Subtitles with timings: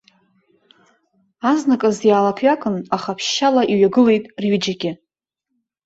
[1.49, 4.91] Азныказ иаалакҩакын, аха ԥшьшьала иҩагылеит рҩыџьагьы.